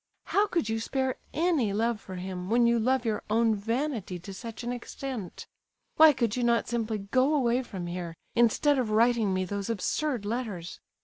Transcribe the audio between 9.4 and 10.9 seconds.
those absurd letters?